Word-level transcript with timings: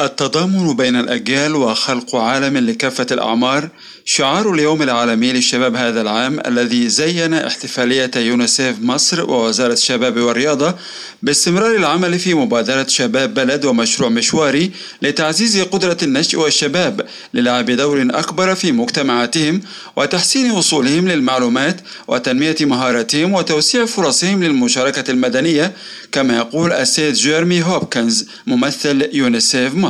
التضامن 0.00 0.76
بين 0.76 0.96
الأجيال 0.96 1.54
وخلق 1.54 2.16
عالم 2.16 2.56
لكافة 2.56 3.06
الأعمار 3.10 3.68
شعار 4.04 4.52
اليوم 4.52 4.82
العالمي 4.82 5.32
للشباب 5.32 5.76
هذا 5.76 6.00
العام 6.00 6.40
الذي 6.46 6.88
زين 6.88 7.34
احتفالية 7.34 8.10
يونيسيف 8.16 8.76
مصر 8.80 9.30
ووزارة 9.30 9.72
الشباب 9.72 10.16
والرياضة 10.16 10.74
باستمرار 11.22 11.76
العمل 11.76 12.18
في 12.18 12.34
مبادرة 12.34 12.86
شباب 12.88 13.34
بلد 13.34 13.64
ومشروع 13.64 14.08
مشواري 14.08 14.70
لتعزيز 15.02 15.60
قدرة 15.60 15.96
النشء 16.02 16.38
والشباب 16.38 17.06
للعب 17.34 17.70
دور 17.70 18.08
أكبر 18.10 18.54
في 18.54 18.72
مجتمعاتهم 18.72 19.60
وتحسين 19.96 20.50
وصولهم 20.50 21.08
للمعلومات 21.08 21.80
وتنمية 22.08 22.56
مهاراتهم 22.60 23.32
وتوسيع 23.32 23.86
فرصهم 23.86 24.44
للمشاركة 24.44 25.10
المدنية 25.10 25.72
كما 26.12 26.36
يقول 26.36 26.72
السيد 26.72 27.14
جيرمي 27.14 27.62
هوبكنز 27.62 28.26
ممثل 28.46 29.08
يونيسيف 29.12 29.74
مصر. 29.74 29.85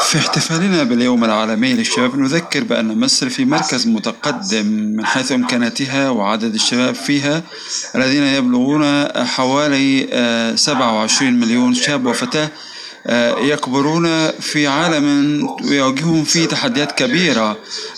في 0.00 0.18
احتفالنا 0.18 0.82
باليوم 0.82 1.24
العالمي 1.24 1.72
للشباب 1.72 2.16
نذكر 2.18 2.64
بأن 2.64 3.00
مصر 3.00 3.28
في 3.28 3.44
مركز 3.44 3.86
متقدم 3.86 4.66
من 4.66 5.06
حيث 5.06 5.32
إمكاناتها 5.32 6.10
وعدد 6.10 6.54
الشباب 6.54 6.94
فيها 6.94 7.42
الذين 7.94 8.22
يبلغون 8.22 9.08
حوالي 9.26 10.08
27 10.56 11.32
مليون 11.40 11.74
شاب 11.74 12.06
وفتاة. 12.06 12.44
آه، 12.44 12.50
يكبرون 13.40 14.28
في 14.30 14.66
عالم 14.66 15.46
يواجههم 15.64 16.24
فيه 16.24 16.46
تحديات 16.46 16.92
كبيرة. 16.92 17.56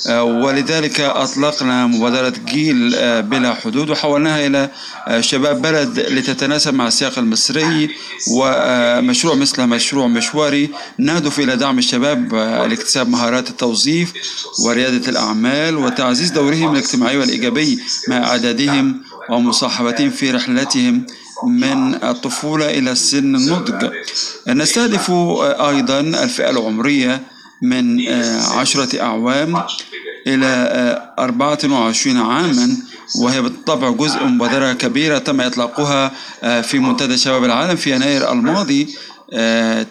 آه، 0.08 0.22
ولذلك 0.24 1.00
أطلقنا 1.00 1.86
مبادرة 1.86 2.34
جيل 2.46 2.94
آه، 2.94 3.20
بلا 3.20 3.54
حدود 3.54 3.90
وحولناها 3.90 4.46
إلى 4.46 4.70
شباب 5.20 5.62
بلد 5.62 5.98
لتتناسب 6.00 6.74
مع 6.74 6.88
السياق 6.88 7.18
المصري 7.18 7.90
ومشروع 8.30 9.34
مثل 9.34 9.66
مشروع 9.66 10.06
مشواري 10.06 10.70
نهدف 10.98 11.38
إلى 11.40 11.56
دعم 11.56 11.78
الشباب 11.78 12.34
لاكتساب 12.68 13.08
مهارات 13.08 13.50
التوظيف 13.50 14.12
وريادة 14.66 15.10
الأعمال 15.10 15.76
وتعزيز 15.76 16.30
دورهم 16.30 16.72
الاجتماعي 16.72 17.16
والإيجابي 17.16 17.78
مع 18.08 18.16
إعدادهم 18.16 19.02
ومصاحبتهم 19.30 20.10
في 20.10 20.30
رحلتهم 20.30 21.06
من 21.44 21.94
الطفولة 22.04 22.70
إلى 22.70 22.94
سن 22.94 23.36
النضج. 23.36 23.90
نستهدف 24.48 25.10
أيضا 25.60 26.00
الفئة 26.00 26.50
العمرية 26.50 27.22
من 27.62 28.08
عشرة 28.58 29.02
أعوام 29.02 29.62
إلى 30.26 31.12
أربعة 31.18 31.58
وعشرين 31.64 32.16
عاما 32.16 32.76
وهي 33.20 33.42
بالطبع 33.42 33.90
جزء 33.90 34.24
مبادرة 34.24 34.72
كبيرة 34.72 35.18
تم 35.18 35.40
إطلاقها 35.40 36.12
في 36.62 36.78
منتدى 36.78 37.16
شباب 37.18 37.44
العالم 37.44 37.76
في 37.76 37.94
يناير 37.94 38.32
الماضي. 38.32 38.94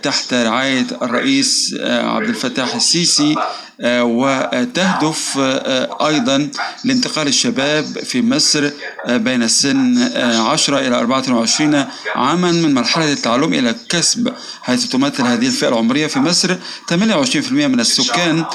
تحت 0.03 0.33
رعاية 0.33 0.87
الرئيس 1.01 1.75
عبد 1.83 2.29
الفتاح 2.29 2.75
السيسي 2.75 3.35
آه، 3.83 4.03
وتهدف 4.03 5.37
آه، 5.39 6.07
أيضا 6.07 6.49
لانتقال 6.85 7.27
الشباب 7.27 7.85
في 7.85 8.21
مصر 8.21 8.69
آه، 9.05 9.17
بين 9.17 9.43
السن 9.43 9.97
10 10.17 10.79
إلى 10.79 10.95
24 10.95 11.85
عاما 12.15 12.51
من 12.51 12.73
مرحلة 12.73 13.11
التعلم 13.11 13.53
إلى 13.53 13.69
الكسب 13.69 14.33
حيث 14.61 14.85
تمثل 14.85 15.23
هذه 15.23 15.47
الفئة 15.47 15.67
العمرية 15.67 16.07
في 16.07 16.19
مصر. 16.19 16.55
28% 16.89 17.51
من 17.51 17.79
السكان 17.79 18.45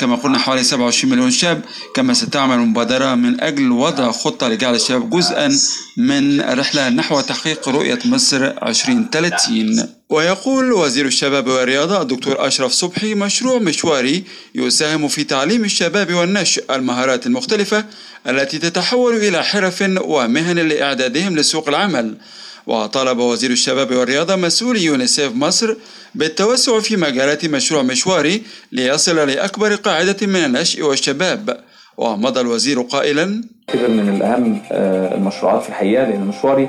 كما 0.00 0.16
قلنا 0.16 0.38
حوالي 0.38 0.62
27 0.62 1.12
مليون 1.12 1.30
شاب. 1.30 1.62
كما 1.94 2.14
ستعمل 2.14 2.54
المبادرة 2.54 3.14
من 3.14 3.40
أجل 3.40 3.72
وضع 3.72 4.12
خطة 4.12 4.48
لجعل 4.48 4.74
الشباب 4.74 5.10
جزءا 5.10 5.58
من 5.96 6.40
رحلة 6.40 6.88
نحو 6.88 7.20
تحقيق 7.20 7.68
رؤية 7.68 7.98
مصر 8.04 8.44
2030 8.44 9.88
ويقول 10.14 10.72
وزير 10.72 11.06
الشباب 11.06 11.46
والرياضة 11.46 12.02
الدكتور 12.02 12.46
أشرف 12.46 12.72
صبحي 12.72 13.14
مشروع 13.14 13.58
مشواري 13.58 14.24
يساهم 14.54 15.08
في 15.08 15.24
تعليم 15.24 15.64
الشباب 15.64 16.14
والنشء 16.14 16.74
المهارات 16.74 17.26
المختلفة 17.26 17.84
التي 18.28 18.58
تتحول 18.58 19.16
إلى 19.16 19.44
حرف 19.44 19.84
ومهن 20.00 20.58
لإعدادهم 20.58 21.36
لسوق 21.36 21.68
العمل. 21.68 22.14
وطالب 22.66 23.18
وزير 23.18 23.50
الشباب 23.50 23.92
والرياضة 23.94 24.36
مسؤول 24.36 24.76
يونيسيف 24.76 25.32
مصر 25.34 25.76
بالتوسع 26.14 26.80
في 26.80 26.96
مجالات 26.96 27.44
مشروع 27.46 27.82
مشواري 27.82 28.42
ليصل 28.72 29.16
لأكبر 29.16 29.74
قاعدة 29.74 30.26
من 30.26 30.44
النشء 30.44 30.82
والشباب. 30.82 31.60
ومضى 31.96 32.40
الوزير 32.40 32.80
قائلا 32.80 33.24
من 33.74 34.08
الأهم 34.16 34.62
آه، 34.72 35.14
المشروعات 35.14 35.62
في 35.62 35.68
الحقيقة 35.68 36.04
لأن 36.04 36.20
مشواري 36.20 36.68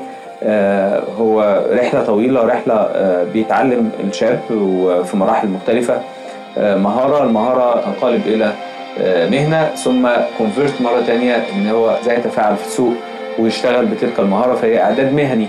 هو 1.19 1.63
رحلة 1.71 2.03
طويلة 2.05 2.41
رحلة 2.45 2.73
آه، 2.73 3.23
بيتعلم 3.23 3.91
الشاب 4.03 4.39
وفي 4.51 5.17
مراحل 5.17 5.47
مختلفة. 5.47 6.01
آه، 6.57 6.75
مهارة 6.77 7.23
المهارة 7.23 7.81
تنقلب 7.81 8.21
إلى 8.27 8.51
مهنة 9.31 9.69
ثم 9.75 10.07
convert 10.37 10.81
مرة 10.81 11.01
تانية 11.07 11.35
إن 11.35 11.67
هو 11.69 11.89
إزاي 12.01 12.15
يتفاعل 12.17 12.55
في 12.55 12.65
السوق 12.67 12.93
ويشتغل 13.39 13.85
بتلك 13.85 14.19
المهارة. 14.19 14.55
فهي 14.55 14.81
إعداد 14.81 15.13
مهني 15.13 15.47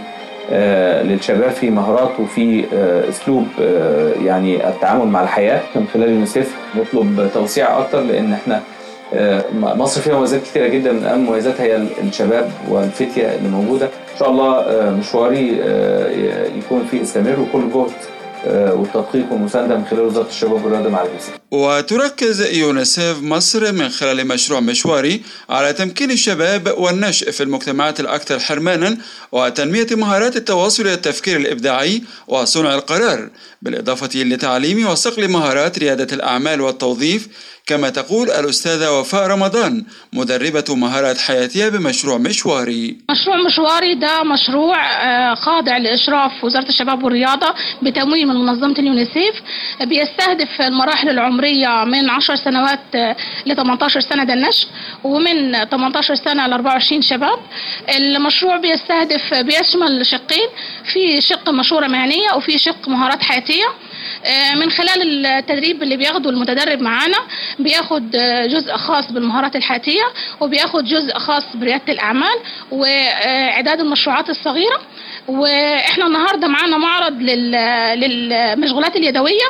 للشباب. 1.13 1.51
في 1.51 1.71
مهارات 1.71 2.21
وفي 2.21 2.65
أسلوب 3.09 3.47
يعني 4.25 4.69
التعامل 4.69 5.07
مع 5.07 5.23
الحياة 5.23 5.61
من 5.75 5.87
خلال 5.95 6.11
يونيسيف. 6.11 6.57
نطلب 6.77 7.31
توسيع 7.35 7.79
أكتر 7.79 8.01
لأن 8.01 8.33
إحنا 8.33 8.61
مصر 9.53 10.01
فيها 10.01 10.19
مميزات 10.19 10.43
كثيره 10.43 10.69
جدا 10.69 10.93
من 10.93 11.05
أهم 11.05 11.27
مميزاتها 11.27 11.65
هي 11.65 11.87
الشباب 12.03 12.53
والفتية 12.69 13.35
اللي 13.35 13.49
موجودة 13.49 13.87
إن 13.87 14.19
شاء 14.19 14.31
الله 14.31 14.59
آه، 14.59 14.91
مشواري 14.91 15.59
آه، 15.63 16.47
يكون 16.59 16.87
فيه 16.91 17.03
استمر 17.03 17.41
وكل 17.41 17.71
جهد 17.73 17.93
آه، 18.47 18.75
والتدقيق 18.75 19.33
والمساندة 19.33 19.77
من 19.77 19.85
خلال 19.85 20.01
وزارة 20.01 20.29
الشباب 20.29 20.65
والرياضة 20.65 20.89
مع 20.89 21.03
اليونسيف. 21.03 21.35
وتركز 21.51 22.57
يونيسيف 22.57 23.23
مصر 23.23 23.73
من 23.73 23.89
خلال 23.89 24.29
مشروع 24.29 24.61
مشواري 24.61 25.21
على 25.49 25.73
تمكين 25.73 26.11
الشباب 26.11 26.75
والنشء 26.79 27.31
في 27.31 27.43
المجتمعات 27.43 28.01
الأكثر 28.01 28.39
حرمانا 28.39 28.97
وتنمية 29.33 29.87
مهارات 29.91 30.37
التواصل 30.37 30.87
والتفكير 30.87 31.37
الإبداعي 31.37 32.03
وصنع 32.29 32.75
القرار 32.75 33.29
بالإضافة 33.63 34.11
لتعليم 34.15 34.87
وصقل 34.87 35.29
مهارات 35.29 35.79
ريادة 35.79 36.17
الأعمال 36.17 36.61
والتوظيف 36.61 37.29
كما 37.67 37.89
تقول 37.91 38.31
الأستاذة 38.31 38.91
وفاء 39.01 39.27
رمضان 39.27 39.85
مدربة 40.13 40.65
مهارات 40.71 41.19
حياتية 41.19 41.69
بمشروع 41.69 42.19
مشواري. 42.19 42.97
مشروع 43.11 43.37
مشواري 43.37 43.95
ده 43.95 44.23
مشروع 44.23 44.77
آه، 45.03 45.35
خاضع 45.35 45.77
لإشراف 45.77 46.45
وزارة 46.45 46.69
الشباب 46.69 47.05
والرياضة 47.05 47.55
بتمويل 47.83 48.27
من 48.29 48.35
منظمة 48.35 48.75
اليونيسيف 48.79 49.35
بيستهدف 49.81 50.61
المراحل 50.61 51.09
العمرية 51.09 51.85
من 51.85 52.11
10 52.11 52.35
سنوات 52.37 52.81
آه، 52.95 53.17
ل 53.47 53.57
18 53.57 54.01
سنة 54.01 54.25
ده 54.25 54.35
النشء 54.35 54.69
ومن 55.05 55.65
18 55.65 56.15
سنة 56.15 56.47
ل 56.47 56.53
24 56.53 57.03
شباب. 57.03 57.39
المشروع 57.97 58.57
بيستهدف 58.57 59.35
بيشمل 59.35 60.07
شقين 60.07 60.49
في 60.93 61.21
شق 61.21 61.51
مشورة 61.51 61.87
مهنية 61.87 62.33
وفي 62.37 62.59
شق 62.59 62.89
مهارات 62.89 63.23
حياتية. 63.23 63.67
من 64.57 64.71
خلال 64.71 65.27
التدريب 65.27 65.83
اللي 65.83 65.97
بياخده 65.97 66.31
المتدرب 66.31 66.81
معانا 66.81 67.19
بياخد 67.59 68.17
آه، 68.17 68.47
جزء 68.47 68.77
خاص 68.77 69.13
بالمهارات 69.13 69.57
الحياتية 69.57 70.03
وبياخد 70.41 70.85
جزء 70.85 71.19
خاص 71.19 71.45
بريادة 71.55 71.93
الأعمال 71.93 72.37
وإعداد 72.71 73.81
المشروعات 73.81 74.31
الصغيرة. 74.31 74.81
وإحنا 75.29 76.07
النهارده 76.07 76.49
معانا 76.49 76.77
معرض 76.77 77.21
للمشغولات 77.23 78.97
اليدوية. 78.97 79.49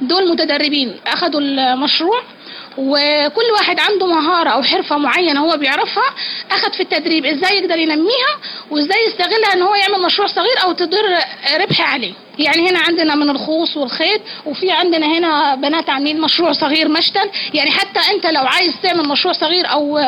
دول 0.00 0.30
متدربين 0.30 0.96
أخدوا 1.06 1.40
المشروع 1.40 2.22
وكل 2.78 3.50
واحد 3.58 3.80
عنده 3.80 4.06
مهارة 4.06 4.50
أو 4.50 4.62
حرفة 4.62 4.98
معينة 4.98 5.40
هو 5.40 5.56
بيعرفها 5.56 6.10
أخذ 6.50 6.72
في 6.72 6.80
التدريب 6.80 7.26
إزاي 7.26 7.58
يقدر 7.58 7.78
ينميها 7.78 8.32
وإزاي 8.70 8.98
يستغلها 9.08 9.52
إن 9.54 9.62
هو 9.62 9.74
يعمل 9.74 10.02
مشروع 10.06 10.28
صغير 10.28 10.62
أو 10.64 10.72
تدر 10.72 11.18
ربح 11.60 11.92
عليه 11.94 12.12
يعني 12.38 12.70
هنا 12.70 12.78
عندنا 12.78 13.14
من 13.14 13.30
الخوص 13.30 13.76
والخيط 13.76 14.20
وفي 14.46 14.70
عندنا 14.70 15.06
هنا 15.18 15.54
بنات 15.54 15.90
عاملين 15.90 16.20
مشروع 16.20 16.52
صغير 16.52 16.88
مشتل. 16.88 17.30
يعني 17.54 17.70
حتى 17.70 18.00
أنت 18.14 18.26
لو 18.26 18.42
عايز 18.46 18.72
تعمل 18.82 19.08
مشروع 19.08 19.34
صغير 19.34 19.72
أو 19.72 19.98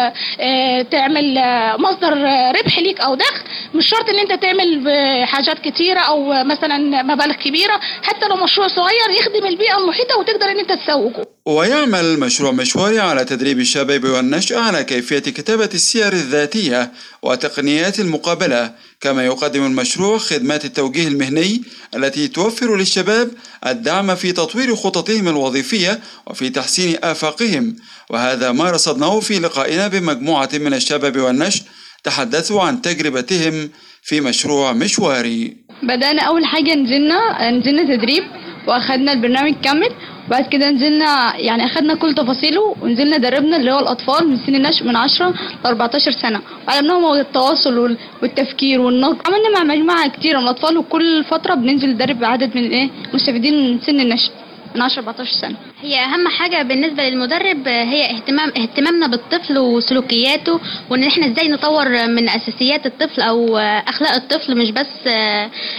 آه، 0.41 0.83
تعمل 0.83 1.39
آه، 1.39 1.77
مصدر 1.77 2.13
ربح 2.59 2.79
ليك 2.79 3.01
أو 3.01 3.15
دخل 3.15 3.45
مش 3.75 3.89
شرط 3.89 4.09
إن 4.09 4.19
أنت 4.19 4.33
تعمل 4.33 4.85
حاجات 5.25 5.59
كتيرة 5.59 6.01
أو 6.01 6.45
مثلا 6.45 7.03
مبالغ 7.03 7.35
كبيرة. 7.35 7.81
حتى 8.03 8.29
لو 8.29 8.37
مشروع 8.37 8.69
صغير 8.69 9.11
يخدم 9.21 9.47
البيئة 9.47 9.79
المحيطة 9.79 10.19
وتقدر 10.19 10.51
إن 10.51 10.59
أنت 10.59 10.73
تسوقه. 10.73 11.40
ويعمل 11.51 12.21
مشروع 12.21 12.53
مشواري 12.53 13.01
على 13.01 13.25
تدريب 13.25 13.59
الشباب 13.61 14.05
والنشء 14.05 14.59
على 14.59 14.85
كيفية 14.85 15.19
كتابة 15.19 15.71
السير 15.75 16.13
الذاتية 16.13 16.93
وتقنيات 17.23 18.01
المقابلة 18.01 18.73
كما 19.01 19.25
يقدم 19.25 19.67
المشروع 19.67 20.19
خدمات 20.19 20.65
التوجيه 20.65 21.09
المهني 21.09 21.63
التي 21.97 22.29
توفر 22.29 22.77
للشباب 22.77 23.31
الدعم 23.67 24.15
في 24.15 24.33
تطوير 24.33 24.77
خططهم 24.77 25.29
الوظيفية 25.29 26.01
وفي 26.27 26.51
تحسين 26.51 26.97
آفاقهم. 27.03 27.77
وهذا 28.11 28.53
ما 28.53 28.71
رصدناه 28.71 29.21
في 29.21 29.39
لقائنا 29.39 29.89
بمجموعة 29.89 30.51
من 30.55 30.75
الشباب 30.75 31.19
والنشء 31.19 31.63
تحدثوا 32.05 32.63
عن 32.63 32.83
تجربتهم 32.83 33.71
في 34.03 34.21
مشروع 34.21 34.73
مشواري. 34.73 35.57
بدأنا 35.83 36.23
أول 36.23 36.45
حاجة 36.45 36.75
نزلنا 36.75 37.51
نزلنا 37.51 37.97
تدريب 37.97 38.23
وأخدنا 38.69 39.13
البرنامج 39.13 39.55
كامل 39.65 39.91
بعد 40.31 40.47
كده 40.47 40.71
نزلنا 40.71 41.37
يعني 41.37 41.65
أخدنا 41.65 41.95
كل 41.95 42.15
تفاصيله 42.15 42.77
ونزلنا 42.83 43.17
دربنا 43.17 43.57
اللي 43.57 43.73
هو 43.73 43.79
الأطفال 43.79 44.29
من 44.29 44.37
سن 44.47 44.55
النشء 44.55 44.85
من 44.87 44.97
10 44.97 45.29
ل 45.29 45.67
14 45.67 46.11
سنة 46.11 46.41
وعلمناهم 46.69 47.13
التواصل 47.15 47.97
والتفكير 48.23 48.81
والنطق 48.81 49.29
عملنا 49.29 49.49
مع 49.59 49.75
مجموعة 49.75 50.09
كتيرة 50.09 50.39
من 50.39 50.45
الأطفال 50.45 50.79
وكل 50.79 51.25
فترة 51.25 51.55
بننزل 51.55 51.89
ندرب 51.89 52.25
عدد 52.25 52.57
من 52.57 52.71
إيه 52.71 52.91
مستفيدين 53.15 53.55
من 53.73 53.81
سن 53.81 54.01
النشء 54.01 54.33
من 54.75 54.83
10 54.83 55.01
14 55.01 55.33
سنة. 55.33 55.57
هي 55.83 56.05
أهم 56.05 56.29
حاجة 56.29 56.63
بالنسبة 56.63 57.03
للمدرب 57.09 57.69
هي 57.69 58.11
اهتمام 58.11 58.49
اهتمامنا 58.59 59.07
بالطفل 59.07 59.59
وسلوكياته 59.59 60.61
وإن 60.91 61.05
إحنا 61.05 61.27
إزاي 61.27 61.49
نطور 61.49 61.89
من 62.07 62.29
أساسيات 62.29 62.87
الطفل 62.87 63.23
أو 63.23 63.57
أخلاق 63.59 64.13
الطفل 64.15 64.57
مش 64.59 64.71
بس 64.71 65.07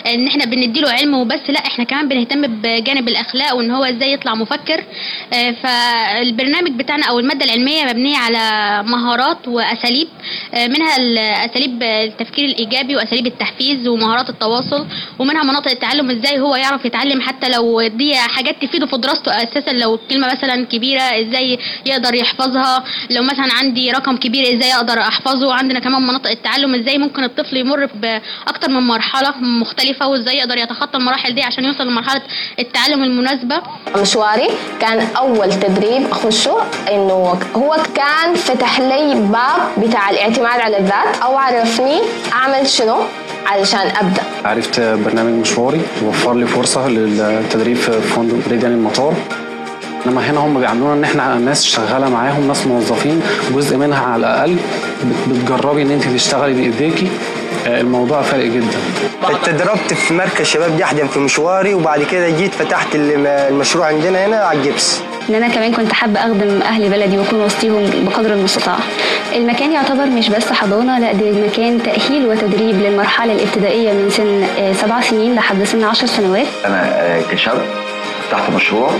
إن 0.08 0.28
إحنا 0.28 0.46
بنديله 0.46 0.92
علم 0.92 1.14
وبس 1.14 1.50
لأ 1.50 1.60
إحنا 1.60 1.84
كمان 1.84 2.08
بنهتم 2.08 2.42
بجانب 2.62 3.08
الأخلاق 3.08 3.56
وإن 3.56 3.72
هو 3.72 3.84
إزاي 3.84 4.14
يطلع 4.14 4.36
مفكر. 4.36 4.84
فالبرنامج 5.64 6.72
بتاعنا 6.72 7.06
أو 7.06 7.20
المادة 7.20 7.46
العلمية 7.46 7.84
مبنية 7.86 8.18
على 8.18 8.40
مهارات 8.90 9.48
وأساليب 9.48 10.08
منها 10.54 10.96
اساليب 11.46 11.84
التفكير 11.84 12.46
الإيجابي 12.46 12.96
وأساليب 12.96 13.28
التحفيز 13.28 13.88
ومهارات 13.88 14.30
التواصل 14.30 14.86
ومنها 15.20 15.44
مناطق 15.44 15.72
التعلم 15.72 16.10
إزاي 16.12 16.40
هو 16.40 16.56
يعرف 16.56 16.86
يتعلم 16.86 17.22
حتى 17.22 17.50
لو 17.50 17.88
دي 17.88 18.16
حاجات 18.16 18.62
تفيده 18.62 18.86
في 18.86 18.98
دراسته 18.98 19.32
أساسا 19.44 19.72
لو 19.72 19.91
الكلمة 19.96 20.28
مثلا 20.32 20.66
كبيرة 20.66 21.02
إزاي 21.02 21.60
يقدر 21.86 22.14
يحفظها؟ 22.14 22.84
لو 23.10 23.24
مثلا 23.24 23.54
عندي 23.60 23.92
رقم 23.92 24.18
كبير 24.18 24.56
إزاي 24.58 24.74
أقدر 24.74 25.00
أحفظه؟ 25.00 25.54
عندنا 25.54 25.80
كمان 25.80 26.02
مناطق 26.02 26.30
التعلم 26.30 26.76
إزاي 26.76 26.98
ممكن 26.98 27.24
الطفل 27.24 27.58
يمر 27.58 27.86
باكتر 27.86 28.70
من 28.70 28.88
مرحلة 28.88 29.34
مختلفة؟ 29.38 30.08
وإزاي 30.08 30.38
يقدر 30.38 30.58
يتخطى 30.58 30.98
المراحل 30.98 31.36
دي 31.36 31.44
عشان 31.44 31.64
يوصل 31.66 31.88
لمرحلة 31.88 32.22
التعلم 32.60 33.04
المناسبة؟ 33.04 33.62
مشواري 33.98 34.48
كان 34.82 35.08
أول 35.18 35.50
تدريب 35.54 36.08
أخشه 36.12 36.58
إنه 36.92 37.40
هو 37.56 37.78
كان 37.96 38.36
فتح 38.36 38.80
لي 38.80 39.14
باب 39.14 39.88
بتاع 39.88 40.10
الاعتماد 40.10 40.60
على 40.62 40.78
الذات 40.78 41.18
أو 41.24 41.38
عرفني 41.38 42.00
أعمل 42.34 42.68
شنو 42.68 42.98
علشان 43.46 43.80
أبدأ. 43.80 44.24
عرفت 44.46 44.80
برنامج 44.80 45.40
مشواري 45.42 45.82
وفر 46.04 46.34
لي 46.34 46.46
فرصة 46.48 46.88
للتدريب 46.90 47.78
في 47.78 48.02
فندق 48.02 48.48
بريدان 48.48 48.72
المطار. 48.72 49.14
انما 50.06 50.30
هنا 50.32 50.40
هم 50.40 50.60
بيعاملونا 50.60 50.94
ان 50.94 51.04
إحنا 51.04 51.36
ناس 51.36 51.66
شغاله 51.66 52.10
معاهم 52.10 52.48
ناس 52.48 52.68
موظفين 52.68 53.22
جزء 53.56 53.78
منها 53.78 54.06
على 54.06 54.20
الأقل 54.20 54.56
بتجربي 55.28 55.82
ان 55.82 55.92
انت 55.92 56.04
تشتغلي 56.04 56.54
بإيديكي. 56.54 57.08
الموضوع 57.68 58.22
فارق 58.22 58.46
جدا. 58.46 58.78
اتدربت 59.24 59.94
في 59.94 60.14
مركز 60.14 60.46
شباب 60.46 60.78
جحدم 60.78 61.08
في 61.08 61.20
مشواري 61.20 61.74
وبعد 61.74 62.04
كده 62.04 62.30
جيت 62.30 62.54
فتحت 62.54 62.88
المشروع 62.96 63.86
عندنا 63.86 64.26
هنا 64.26 64.36
على 64.38 64.60
الجبس. 64.60 65.02
إن 65.30 65.36
أنا 65.36 65.48
كمان 65.48 65.74
كنت 65.74 65.94
حابة 65.94 66.20
أخدم 66.20 66.62
أهل 66.62 66.90
بلدي 66.90 67.18
وأكون 67.18 67.42
وسطيهم 67.42 67.90
بقدر 68.06 68.34
المستطاع. 68.34 68.76
المكان 69.36 69.72
يعتبر 69.72 70.06
مش 70.06 70.30
بس 70.30 70.52
حضانة 70.52 71.00
لأ 71.00 71.14
ده 71.14 71.32
مكان 71.48 71.84
تأهيل 71.84 72.26
وتدريب 72.28 72.76
للمرحلة 72.82 73.34
الابتدائية 73.34 73.94
من 73.94 74.10
سن 74.10 74.44
سبع 74.74 75.02
سنين 75.02 75.36
لحد 75.36 75.64
سن 75.64 75.84
عشر 75.84 76.08
سنوات. 76.08 76.48
أنا 76.66 77.22
كشاب 77.32 77.62
فتحت 78.32 78.50
مشروع 78.50 78.92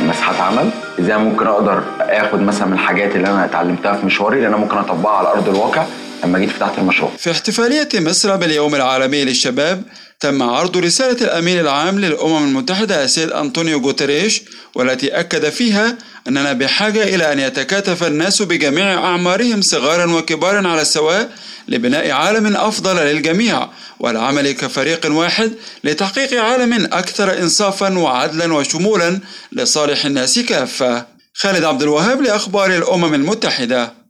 مساحات 0.00 0.40
عمل. 0.40 0.70
إزاي 1.00 1.18
ممكن 1.18 1.46
أقدر 1.46 1.82
آخد 2.00 2.40
مثلا 2.40 2.66
من 2.66 2.72
الحاجات 2.72 3.16
اللي 3.16 3.28
أنا 3.28 3.44
اتعلمتها 3.44 3.96
في 3.96 4.06
مشواري 4.06 4.36
اللي 4.36 4.48
أنا 4.48 4.56
ممكن 4.56 4.78
أطبقها 4.78 5.12
على 5.16 5.28
أرض 5.28 5.48
الواقع 5.48 5.84
لما 6.24 6.38
جيت 6.38 6.50
فتحت 6.50 6.78
المشروع. 6.78 7.10
في 7.18 7.30
احتفالية 7.30 7.88
مصر 7.94 8.36
باليوم 8.36 8.74
العالمي 8.74 9.24
للشباب 9.24 9.82
تم 10.20 10.42
عرض 10.42 10.76
رسالة 10.76 11.24
الأمين 11.24 11.60
العام 11.60 11.98
للأمم 11.98 12.44
المتحدة 12.44 13.04
السيد 13.04 13.30
أنطونيو 13.30 13.78
غوتريش 13.78 14.42
والتي 14.74 15.08
أكد 15.20 15.48
فيها 15.48 15.96
أننا 16.28 16.52
بحاجة 16.52 17.02
إلى 17.02 17.32
أن 17.32 17.38
يتكاتف 17.38 18.04
الناس 18.04 18.42
بجميع 18.42 18.94
أعمارهم 18.94 19.62
صغارا 19.62 20.12
وكبارا 20.12 20.68
على 20.68 20.82
السواء 20.82 21.30
لبناء 21.68 22.10
عالم 22.10 22.56
أفضل 22.56 22.96
للجميع 22.96 23.68
والعمل 24.00 24.52
كفريق 24.52 25.06
واحد 25.06 25.52
لتحقيق 25.84 26.42
عالم 26.42 26.72
أكثر 26.92 27.38
إنصافا 27.38 27.98
وعدلا 27.98 28.54
وشمولا 28.54 29.20
لصالح 29.52 30.04
الناس 30.04 30.38
كافة. 30.38 31.06
خالد 31.34 31.64
عبد 31.64 31.82
الوهاب 31.82 32.22
لأخبار 32.22 32.76
الأمم 32.76 33.14
المتحدة. 33.14 34.01